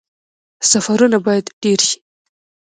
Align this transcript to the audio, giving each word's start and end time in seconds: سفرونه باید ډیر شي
سفرونه 0.71 1.17
باید 1.25 1.45
ډیر 1.61 1.79
شي 1.87 1.97